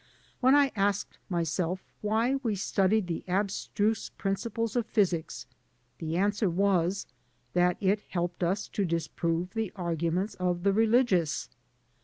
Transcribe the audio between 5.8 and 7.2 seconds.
the answer was